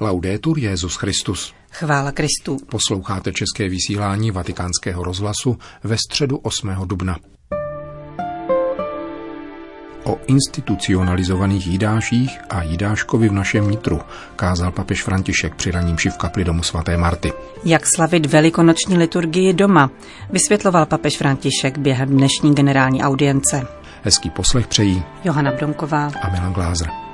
[0.00, 1.54] Laudetur Jezus Christus.
[1.70, 2.56] Chvála Kristu.
[2.70, 6.70] Posloucháte české vysílání Vatikánského rozhlasu ve středu 8.
[6.84, 7.16] dubna.
[10.04, 14.00] O institucionalizovaných jídáších a jídáškovi v našem nitru
[14.36, 17.32] kázal papež František při ranímši v kapli domu svaté Marty.
[17.64, 19.90] Jak slavit velikonoční liturgii doma,
[20.30, 23.66] vysvětloval papež František během dnešní generální audience.
[24.02, 27.07] Hezký poslech přejí Johana Bronková a Milan Glázer.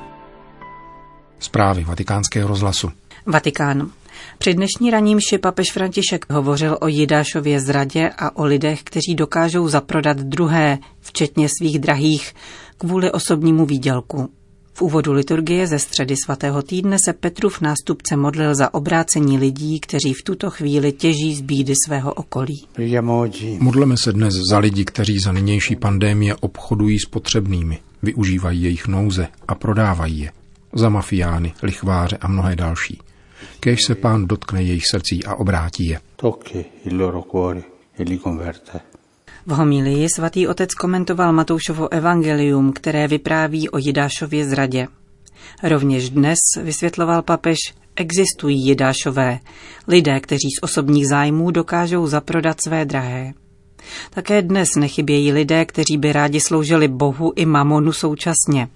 [1.44, 2.90] Zprávy vatikánského rozhlasu.
[3.26, 3.90] Vatikán.
[4.38, 10.16] Při dnešní ranímši papež František hovořil o Jidášově zradě a o lidech, kteří dokážou zaprodat
[10.16, 12.34] druhé, včetně svých drahých,
[12.78, 14.28] kvůli osobnímu výdělku.
[14.72, 20.12] V úvodu liturgie ze středy svatého týdne se Petrův nástupce modlil za obrácení lidí, kteří
[20.12, 22.66] v tuto chvíli těží z bídy svého okolí.
[23.58, 29.28] Modleme se dnes za lidi, kteří za nynější pandémie obchodují s potřebnými, využívají jejich nouze
[29.48, 30.43] a prodávají je.
[30.74, 33.00] Za mafiány, lichváře a mnohé další.
[33.60, 36.00] Kéž se pán dotkne jejich srdcí a obrátí je.
[39.46, 44.86] V homílii svatý otec komentoval Matoušovo evangelium, které vypráví o Jidášově zradě.
[45.62, 47.58] Rovněž dnes, vysvětloval papež,
[47.96, 49.38] existují Jidášové,
[49.88, 53.32] lidé, kteří z osobních zájmů dokážou zaprodat své drahé.
[54.10, 58.68] Také dnes nechybějí lidé, kteří by rádi sloužili Bohu i mamonu současně.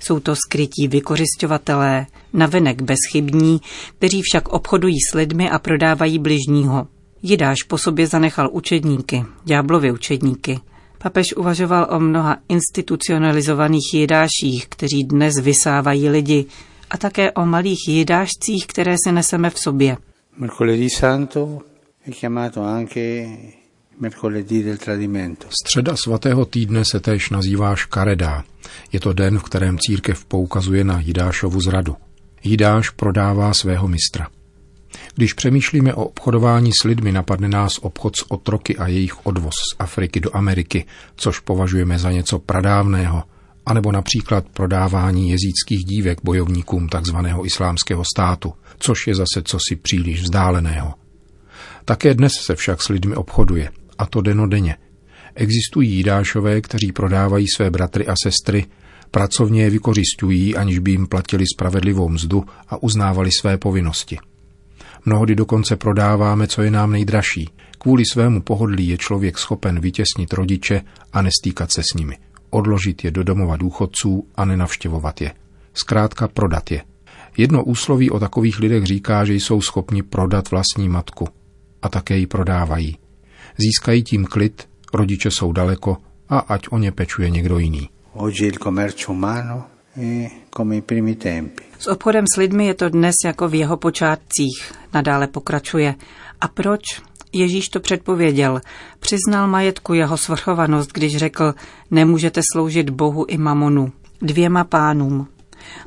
[0.00, 3.60] Jsou to skrytí vykořišťovatelé, navenek bezchybní,
[3.98, 6.86] kteří však obchodují s lidmi a prodávají bližního.
[7.22, 10.60] Jidáš po sobě zanechal učedníky, ďáblovi učedníky.
[10.98, 16.46] Papež uvažoval o mnoha institucionalizovaných jidáších, kteří dnes vysávají lidi,
[16.90, 19.96] a také o malých jidášcích, které si neseme v sobě.
[20.36, 21.58] Mercoledì Santo
[22.06, 23.26] è chiamato anche.
[25.62, 28.44] Středa svatého týdne se též nazývá Škaredá.
[28.92, 31.96] Je to den, v kterém církev poukazuje na Jidášovu zradu.
[32.44, 34.28] Jidáš prodává svého mistra.
[35.14, 39.76] Když přemýšlíme o obchodování s lidmi, napadne nás obchod s otroky a jejich odvoz z
[39.78, 40.84] Afriky do Ameriky,
[41.16, 43.22] což považujeme za něco pradávného,
[43.66, 47.16] anebo například prodávání jezíckých dívek bojovníkům tzv.
[47.44, 50.94] islámského státu, což je zase cosi příliš vzdáleného.
[51.84, 54.76] Také dnes se však s lidmi obchoduje, a to denodenně.
[55.34, 58.66] Existují jídášové, kteří prodávají své bratry a sestry,
[59.10, 64.18] pracovně je vykořišťují, aniž by jim platili spravedlivou mzdu a uznávali své povinnosti.
[65.04, 67.48] Mnohdy dokonce prodáváme, co je nám nejdražší.
[67.78, 70.82] Kvůli svému pohodlí je člověk schopen vytěsnit rodiče
[71.12, 72.18] a nestýkat se s nimi.
[72.50, 75.32] Odložit je do domova důchodců a nenavštěvovat je.
[75.74, 76.82] Zkrátka prodat je.
[77.36, 81.28] Jedno úsloví o takových lidech říká, že jsou schopni prodat vlastní matku.
[81.82, 82.98] A také ji prodávají.
[83.58, 85.96] Získají tím klid, rodiče jsou daleko
[86.28, 87.88] a ať o ně pečuje někdo jiný.
[91.78, 95.94] S obchodem s lidmi je to dnes jako v jeho počátcích, nadále pokračuje.
[96.40, 96.82] A proč?
[97.32, 98.60] Ježíš to předpověděl.
[99.00, 101.54] Přiznal majetku jeho svrchovanost, když řekl,
[101.90, 105.26] nemůžete sloužit Bohu i mamonu, dvěma pánům.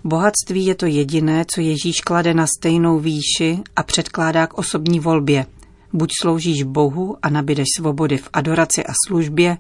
[0.04, 5.46] Bohatství je to jediné, co Ježíš klade na stejnou výši a předkládá k osobní volbě.
[5.94, 9.58] Buď sloužíš Bohu a nabídeš svobody v adoraci a službě,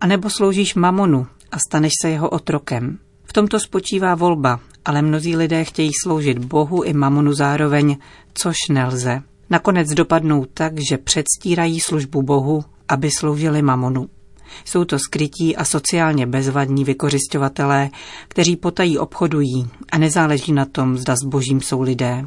[0.00, 2.98] anebo sloužíš mamonu a staneš se jeho otrokem.
[3.24, 7.96] V tomto spočívá volba, ale mnozí lidé chtějí sloužit Bohu i mamonu zároveň,
[8.34, 9.22] což nelze.
[9.50, 14.08] Nakonec dopadnou tak, že předstírají službu Bohu, aby sloužili mamonu.
[14.64, 17.90] Jsou to skrytí a sociálně bezvadní vykořišťovatelé,
[18.28, 22.24] kteří potají obchodují a nezáleží na tom, zda s božím jsou lidé.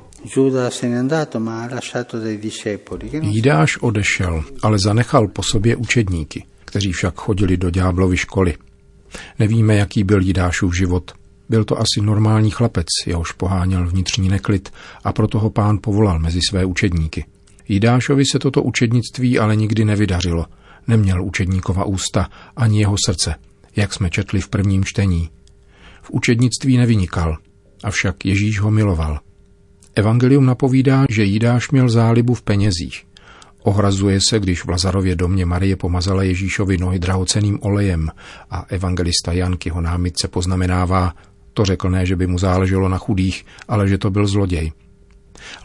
[3.22, 8.56] Jídáš odešel, ale zanechal po sobě učedníky, kteří však chodili do ďáblovy školy.
[9.40, 11.12] Nevíme, jaký byl Jidášův život.
[11.50, 14.70] Byl to asi normální chlapec, jehož poháněl vnitřní neklid
[15.04, 17.26] a proto ho pán povolal mezi své učedníky.
[17.68, 20.46] Jidášovi se toto učednictví ale nikdy nevydařilo.
[20.90, 23.36] Neměl učedníkova ústa ani jeho srdce,
[23.76, 25.30] jak jsme četli v prvním čtení.
[26.02, 27.38] V učednictví nevynikal,
[27.84, 29.20] avšak Ježíš ho miloval.
[29.96, 33.06] Evangelium napovídá, že Jidáš měl zálibu v penězích.
[33.64, 38.10] Ohrazuje se, když v Lazarově domě Marie pomazala Ježíšovi nohy drahoceným olejem
[38.50, 41.14] a evangelista Jan k jeho námitce poznamenává,
[41.54, 44.72] to řekl ne, že by mu záleželo na chudých, ale že to byl zloděj.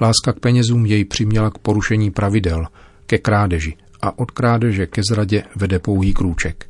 [0.00, 2.66] Láska k penězům jej přiměla k porušení pravidel,
[3.06, 6.66] ke krádeži a od krádeže ke zradě vede pouhý krůček.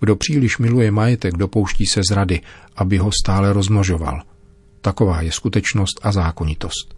[0.00, 2.40] Kdo příliš miluje majetek, dopouští se zrady,
[2.76, 4.22] aby ho stále rozmnožoval.
[4.80, 6.94] Taková je skutečnost a zákonitost.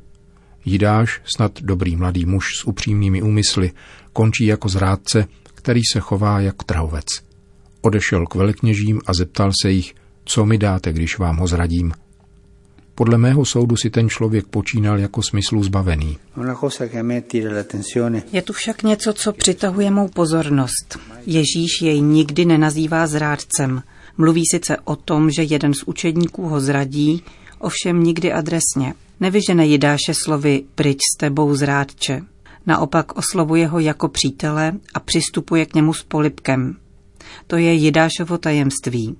[0.65, 3.73] Jidáš, snad dobrý mladý muž s upřímnými úmysly,
[4.13, 7.07] končí jako zrádce, který se chová jak trhovec.
[7.81, 9.95] Odešel k velekněžím a zeptal se jich,
[10.25, 11.93] co mi dáte, když vám ho zradím.
[12.95, 16.19] Podle mého soudu si ten člověk počínal jako smyslu zbavený.
[18.33, 20.99] Je tu však něco, co přitahuje mou pozornost.
[21.27, 23.83] Ježíš jej nikdy nenazývá zrádcem.
[24.19, 27.23] Mluví sice o tom, že jeden z učedníků ho zradí,
[27.59, 28.95] ovšem nikdy adresně.
[29.21, 32.23] Nevyžene Jidáše slovy pryč s tebou zrádče.
[32.67, 36.77] Naopak oslovuje ho jako přítele a přistupuje k němu s polipkem.
[37.47, 39.17] To je Jidášovo tajemství.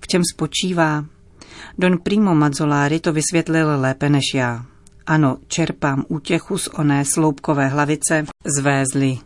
[0.00, 1.04] V čem spočívá?
[1.80, 4.64] Don Primo Mazzolari to vysvětlil lépe než já.
[5.06, 8.24] Ano, čerpám útěchu z oné sloupkové hlavice
[8.58, 9.18] zvézli.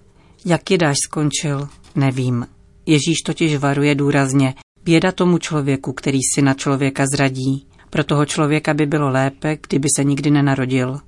[0.45, 2.47] Jak Jidáš skončil, nevím.
[2.87, 4.55] Ježíš totiž varuje důrazně.
[4.85, 7.67] Běda tomu člověku, který si na člověka zradí.
[7.91, 10.99] Pro toho člověka by bylo lépe, kdyby se nikdy nenarodil.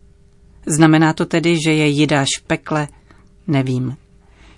[0.67, 2.89] Znamená to tedy, že je Jidáš v pekle?
[3.47, 3.97] Nevím.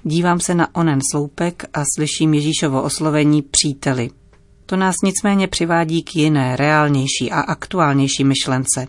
[0.03, 4.11] Dívám se na onen sloupek a slyším Ježíšovo oslovení příteli.
[4.69, 8.87] To nás nicméně přivádí k jiné, reálnější a aktuálnější myšlence.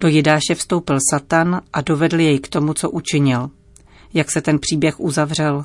[0.00, 3.50] Do Jidáše vstoupil Satan a dovedl jej k tomu, co učinil.
[4.14, 5.64] Jak se ten příběh uzavřel?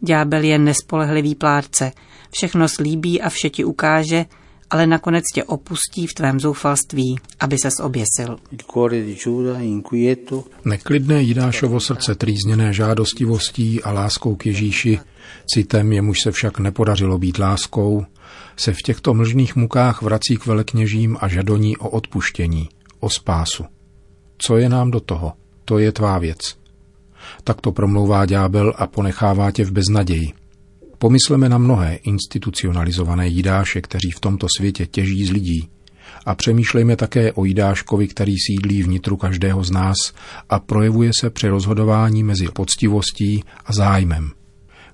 [0.00, 1.92] Ďábel je nespolehlivý plátce,
[2.30, 4.26] všechno slíbí a vše ti ukáže,
[4.72, 8.36] ale nakonec tě opustí v tvém zoufalství, aby ses oběsil.
[10.64, 15.00] Neklidné Jidášovo srdce trýzněné žádostivostí a láskou k Ježíši,
[15.46, 18.04] citem jemuž se však nepodařilo být láskou,
[18.56, 22.68] se v těchto mlžných mukách vrací k velekněžím a žadoní o odpuštění,
[23.00, 23.64] o spásu.
[24.38, 25.32] Co je nám do toho?
[25.64, 26.38] To je tvá věc.
[27.44, 30.41] Tak to promlouvá ďábel a ponechává tě v beznaději.
[31.02, 35.68] Pomysleme na mnohé institucionalizované jídáše, kteří v tomto světě těží z lidí.
[36.26, 39.96] A přemýšlejme také o jídáškovi, který sídlí vnitru každého z nás
[40.48, 44.30] a projevuje se při rozhodování mezi poctivostí a zájmem.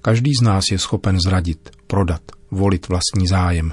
[0.02, 3.72] Každý z nás je schopen zradit, prodat, volit vlastní zájem.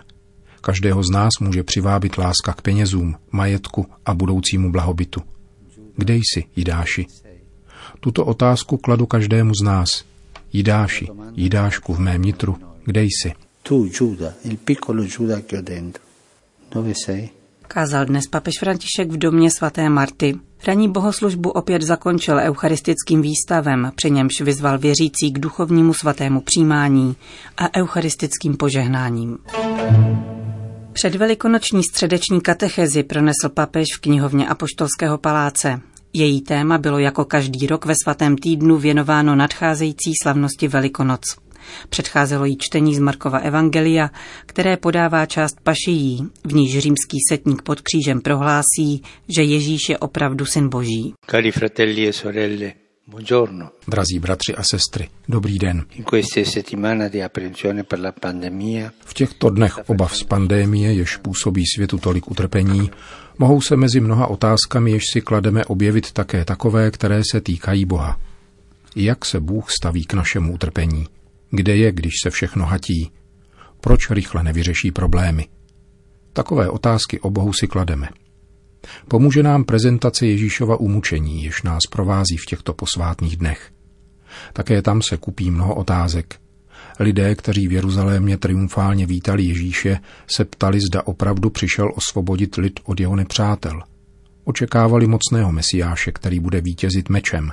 [0.61, 5.21] Každého z nás může přivábit láska k penězům, majetku a budoucímu blahobytu.
[5.95, 7.05] Kde jsi, Jidáši?
[7.99, 9.89] Tuto otázku kladu každému z nás–
[10.55, 13.33] Jidáši, Jidášku v mém nitru, kde jsi?
[13.63, 16.03] Tu, Juda, il piccolo Juda che ho dentro.
[16.71, 17.29] Dove sei?
[17.67, 20.35] Kázal dnes papež František v domě svaté Marty.
[20.67, 27.15] Ranní bohoslužbu opět zakončil eucharistickým výstavem, při němž vyzval věřící k duchovnímu svatému přijímání
[27.57, 29.37] a eucharistickým požehnáním.
[30.93, 35.81] Před velikonoční středeční katechezi pronesl papež v knihovně Apoštolského paláce.
[36.17, 41.21] Její téma bylo jako každý rok ve svatém týdnu věnováno nadcházející slavnosti Velikonoc.
[41.89, 44.09] Předcházelo jí čtení z Markova Evangelia,
[44.45, 49.03] které podává část pašijí, v níž římský setník pod křížem prohlásí,
[49.35, 51.13] že Ježíš je opravdu syn Boží.
[51.27, 52.73] Cari fratelli e sorelle,
[53.07, 53.69] Buongiorno.
[53.87, 55.85] Drazí bratři a sestry, dobrý den.
[59.05, 62.91] V těchto dnech obav z pandémie, jež působí světu tolik utrpení,
[63.37, 68.19] mohou se mezi mnoha otázkami, jež si klademe, objevit také takové, které se týkají Boha.
[68.95, 71.07] Jak se Bůh staví k našemu utrpení?
[71.49, 73.11] Kde je, když se všechno hatí?
[73.81, 75.47] Proč rychle nevyřeší problémy?
[76.33, 78.09] Takové otázky o Bohu si klademe.
[79.07, 83.71] Pomůže nám prezentace Ježíšova umučení, jež nás provází v těchto posvátných dnech.
[84.53, 86.39] Také tam se kupí mnoho otázek.
[86.99, 89.99] Lidé, kteří v Jeruzalémě triumfálně vítali Ježíše,
[90.35, 93.81] se ptali, zda opravdu přišel osvobodit lid od jeho nepřátel.
[94.43, 97.51] Očekávali mocného mesiáše, který bude vítězit mečem.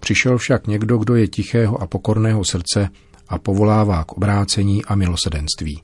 [0.00, 2.88] Přišel však někdo, kdo je tichého a pokorného srdce
[3.28, 5.82] a povolává k obrácení a milosedenství.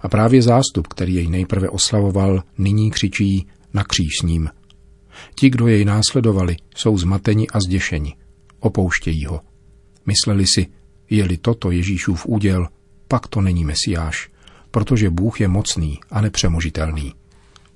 [0.00, 4.50] A právě zástup, který jej nejprve oslavoval, nyní křičí na kříž s ním.
[5.34, 8.14] Ti, kdo jej následovali, jsou zmateni a zděšeni.
[8.60, 9.40] Opouštějí ho.
[10.06, 10.66] Mysleli si,
[11.10, 12.68] je-li toto Ježíšův úděl,
[13.08, 14.30] pak to není Mesiáš,
[14.70, 17.14] protože Bůh je mocný a nepřemožitelný.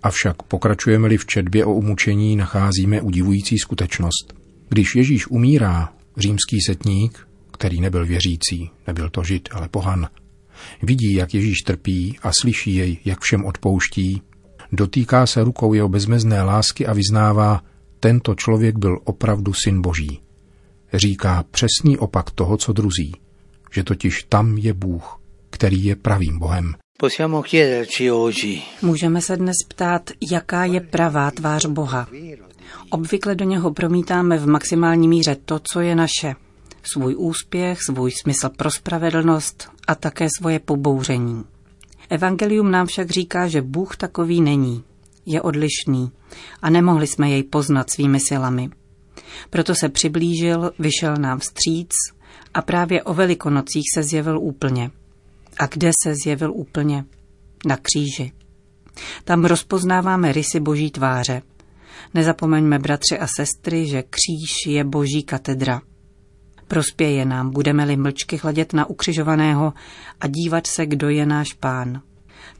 [0.03, 4.35] Avšak pokračujeme-li v četbě o umučení, nacházíme udivující skutečnost.
[4.69, 10.09] Když Ježíš umírá, římský setník, který nebyl věřící, nebyl to žid, ale pohan,
[10.83, 14.23] vidí, jak Ježíš trpí a slyší jej, jak všem odpouští,
[14.73, 17.63] dotýká se rukou jeho bezmezné lásky a vyznává,
[18.01, 20.21] tento člověk byl opravdu syn boží.
[20.95, 23.13] Říká přesný opak toho, co druzí,
[23.73, 25.21] že totiž tam je Bůh,
[25.51, 26.75] který je pravým Bohem.
[28.83, 32.09] Můžeme se dnes ptát, jaká je pravá tvář Boha.
[32.91, 36.35] Obvykle do něho promítáme v maximální míře to, co je naše.
[36.83, 41.45] Svůj úspěch, svůj smysl pro spravedlnost a také svoje pobouření.
[42.09, 44.85] Evangelium nám však říká, že Bůh takový není.
[45.27, 46.11] Je odlišný
[46.63, 48.71] a nemohli jsme jej poznat svými silami.
[49.51, 51.91] Proto se přiblížil, vyšel nám vstříc
[52.55, 54.91] a právě o velikonocích se zjevil úplně.
[55.59, 57.05] A kde se zjevil úplně?
[57.67, 58.33] Na kříži.
[59.25, 61.43] Tam rozpoznáváme rysy boží tváře.
[62.15, 65.81] Nezapomeňme, bratři a sestry, že kříž je boží katedra.
[66.69, 69.73] Prospěje nám, budeme-li mlčky hledět na ukřižovaného
[70.21, 72.03] a dívat se, kdo je náš pán.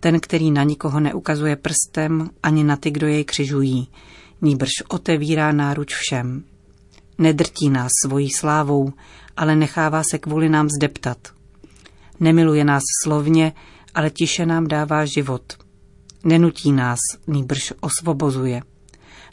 [0.01, 3.89] Ten, který na nikoho neukazuje prstem, ani na ty, kdo jej křižují,
[4.43, 6.45] nýbrž otevírá náruč všem.
[7.19, 8.93] Nedrtí nás svojí slávou,
[9.37, 11.19] ale nechává se kvůli nám zdeptat.
[12.21, 13.53] Nemiluje nás slovně,
[13.95, 15.43] ale tiše nám dává život.
[16.25, 18.63] Nenutí nás, nýbrž osvobozuje.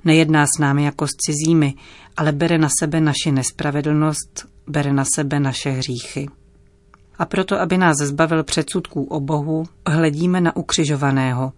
[0.05, 1.73] Nejedná s námi jako s cizími,
[2.17, 6.27] ale bere na sebe naši nespravedlnost, bere na sebe naše hříchy.
[7.19, 11.53] A proto, aby nás zbavil předsudků o Bohu, hledíme na ukřižovaného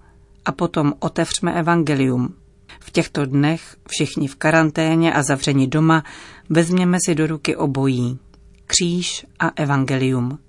[0.46, 2.34] a potom otevřme evangelium.
[2.80, 6.04] V těchto dnech, všichni v karanténě a zavřeni doma,
[6.50, 8.20] vezměme si do ruky obojí.
[8.66, 10.40] Kříž a evangelium.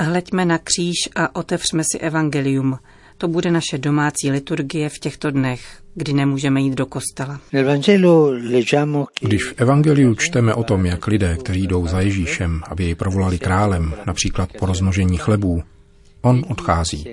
[0.00, 2.78] Hleďme na kříž a otevřme si evangelium.
[3.18, 7.40] To bude naše domácí liturgie v těchto dnech, kdy nemůžeme jít do kostela.
[9.20, 13.38] Když v Evangeliu čteme o tom, jak lidé, kteří jdou za Ježíšem, aby jej provolali
[13.38, 15.62] králem, například po rozmnožení chlebů,
[16.22, 17.04] on odchází.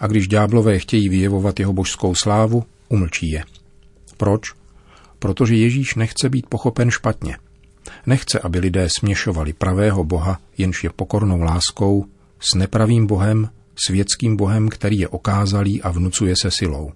[0.00, 3.44] A když ďáblové chtějí vyjevovat jeho božskou slávu, umlčí je.
[4.16, 4.42] Proč?
[5.18, 7.36] Protože Ježíš nechce být pochopen špatně.
[8.06, 12.06] Nechce, aby lidé směšovali pravého Boha, jenž je pokornou láskou,
[12.40, 13.48] s nepravým Bohem,
[13.86, 16.92] světským Bohem, který je okázalý a vnucuje se silou.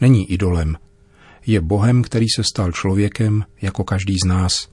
[0.00, 0.76] Není idolem,
[1.46, 4.68] je Bohem, který se stal člověkem jako každý z nás,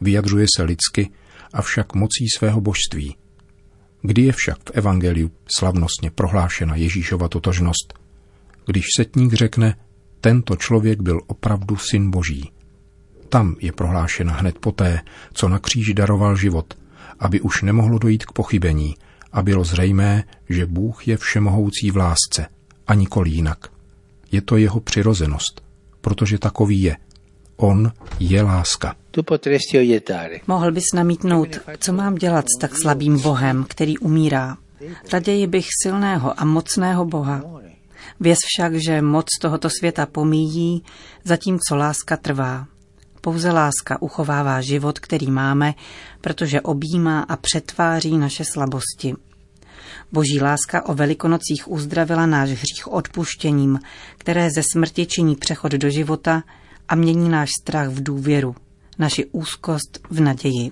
[0.00, 1.10] vyjadřuje se lidsky,
[1.52, 3.16] avšak mocí svého božství.
[4.02, 7.94] Kdy je však v Evangeliu slavnostně prohlášena Ježíšova totožnost?
[8.66, 9.76] Když setník řekne,
[10.20, 12.50] tento člověk byl opravdu syn boží.
[13.28, 15.00] Tam je prohlášena hned poté,
[15.32, 16.74] co na kříži daroval život,
[17.18, 18.94] aby už nemohlo dojít k pochybení
[19.32, 22.46] a bylo zřejmé, že Bůh je všemohoucí v lásce
[22.86, 23.71] a nikoli jinak.
[24.32, 25.62] Je to jeho přirozenost,
[26.00, 26.96] protože takový je.
[27.56, 28.96] On je láska.
[30.46, 31.48] Mohl bys namítnout,
[31.78, 34.56] co mám dělat s tak slabým Bohem, který umírá.
[35.12, 37.42] Raději bych silného a mocného Boha.
[38.20, 40.82] Věz však, že moc tohoto světa pomíjí,
[41.24, 42.66] zatímco láska trvá.
[43.20, 45.74] Pouze láska uchovává život, který máme,
[46.20, 49.14] protože objímá a přetváří naše slabosti.
[50.12, 53.78] Boží láska o velikonocích uzdravila náš hřích odpuštěním,
[54.18, 56.42] které ze smrti činí přechod do života
[56.88, 58.54] a mění náš strach v důvěru,
[58.98, 60.70] naši úzkost v naději.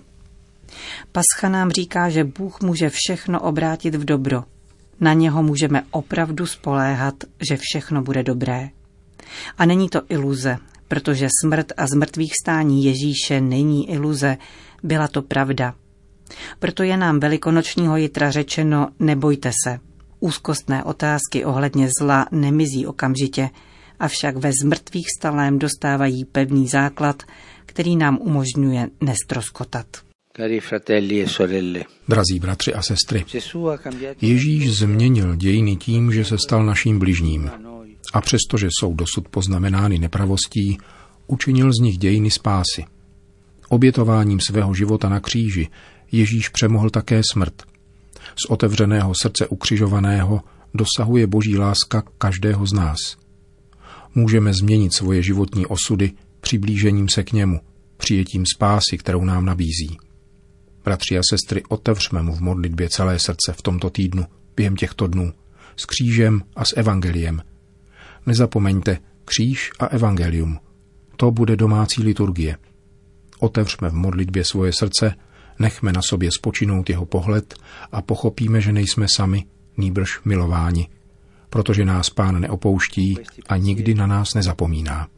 [1.12, 4.45] Pascha nám říká, že Bůh může všechno obrátit v dobro.
[5.00, 7.14] Na něho můžeme opravdu spoléhat,
[7.50, 8.69] že všechno bude dobré.
[9.59, 10.57] A není to iluze,
[10.88, 14.37] protože smrt a zmrtvých stání Ježíše není iluze,
[14.83, 15.75] byla to pravda.
[16.59, 19.79] Proto je nám velikonočního jitra řečeno nebojte se.
[20.21, 23.51] Úzkostné otázky ohledně zla nemizí okamžitě,
[23.99, 27.23] avšak ve zmrtvých stalém dostávají pevný základ,
[27.67, 29.87] který nám umožňuje nestroskotat.
[30.39, 33.25] E Drazí bratři a sestry,
[34.21, 37.51] Ježíš změnil dějiny tím, že se stal naším bližním.
[38.13, 40.79] A přestože jsou dosud poznamenány nepravostí,
[41.27, 42.85] učinil z nich dějiny spásy.
[43.69, 45.69] Obětováním svého života na kříži
[46.12, 47.62] Ježíš přemohl také smrt.
[48.47, 50.40] Z otevřeného srdce ukřižovaného
[50.75, 52.99] dosahuje boží láska každého z nás.
[54.14, 57.61] Můžeme změnit svoje životní osudy přiblížením se k němu,
[57.97, 59.99] přijetím spásy, kterou nám nabízí.
[60.85, 64.25] Bratři a sestry, otevřme mu v modlitbě celé srdce v tomto týdnu,
[64.57, 65.33] během těchto dnů,
[65.76, 67.43] s křížem a s evangeliem.
[68.26, 70.59] Nezapomeňte, kříž a evangelium.
[71.17, 72.57] To bude domácí liturgie.
[73.38, 75.14] Otevřme v modlitbě svoje srdce,
[75.61, 77.55] nechme na sobě spočinout jeho pohled
[77.93, 79.45] a pochopíme, že nejsme sami,
[79.76, 80.88] nýbrž milováni,
[81.50, 85.09] protože nás pán neopouští a nikdy na nás nezapomíná.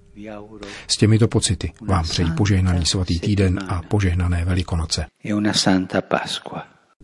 [0.87, 5.06] S těmito pocity vám přeji požehnaný svatý týden a požehnané Velikonoce.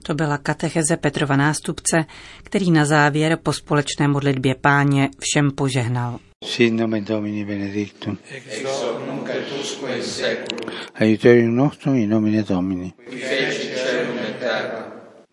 [0.03, 2.05] To byla katecheze Petrova nástupce,
[2.43, 6.19] který na závěr po společné modlitbě páně všem požehnal.
[6.41, 8.17] Sit nomen Domini benedictum.
[8.31, 10.73] Ex hoc nunc et usque in seculum.
[10.95, 12.95] Aiuterium nostrum in nomine Domini.
[13.09, 14.87] Qui feci celum et terra.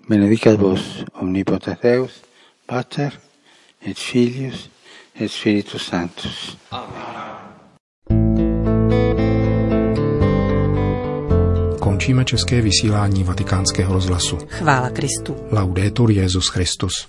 [0.08, 2.22] Benedicat vos omnipotens Deus,
[2.66, 3.12] Pater
[3.82, 4.70] et Filius
[5.14, 6.58] et Spiritus Sanctus.
[6.72, 7.16] Amen.
[11.80, 14.38] Končíme české vysílání vatikánského rozhlasu.
[14.50, 15.36] Chvála Kristu.
[15.52, 16.94] Laudetur Jezus Christus.